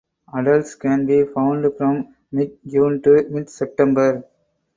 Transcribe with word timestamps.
Adults 0.35 0.73
can 0.73 1.05
be 1.05 1.25
found 1.25 1.77
from 1.77 2.15
mid 2.31 2.57
June 2.67 3.03
to 3.03 3.23
mid 3.29 3.47
September. 3.51 4.27